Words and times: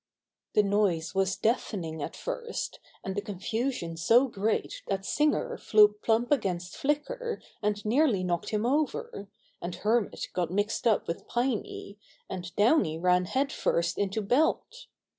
The 0.55 0.63
noise 0.63 1.13
was 1.13 1.35
deafening 1.35 2.01
at 2.01 2.15
first, 2.15 2.79
and 3.03 3.15
the 3.15 3.21
confusion 3.21 3.95
so 3.97 4.27
great 4.27 4.81
that 4.87 5.05
Singer 5.05 5.59
flew 5.59 5.89
plump 6.01 6.31
against 6.31 6.75
Flicker 6.75 7.39
and 7.61 7.85
nearly 7.85 8.23
knocked 8.23 8.49
him 8.49 8.65
over, 8.65 9.27
and 9.61 9.75
Hermit 9.75 10.29
got 10.33 10.49
mixed 10.49 10.87
up 10.87 11.07
with 11.07 11.27
Piney, 11.27 11.99
and 12.27 12.51
Downey 12.55 12.97
ran 12.97 13.25
headfirst 13.25 13.99
into 13.99 14.23
Belt. 14.23 14.87